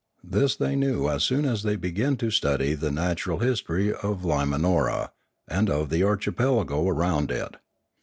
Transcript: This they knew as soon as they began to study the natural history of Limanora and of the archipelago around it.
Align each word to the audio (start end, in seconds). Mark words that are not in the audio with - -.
This 0.23 0.55
they 0.55 0.75
knew 0.75 1.07
as 1.09 1.21
soon 1.23 1.45
as 1.45 1.61
they 1.61 1.75
began 1.75 2.17
to 2.17 2.31
study 2.31 2.73
the 2.73 2.89
natural 2.89 3.37
history 3.37 3.93
of 3.93 4.23
Limanora 4.23 5.11
and 5.47 5.69
of 5.69 5.91
the 5.91 6.01
archipelago 6.01 6.87
around 6.89 7.29
it. 7.29 7.57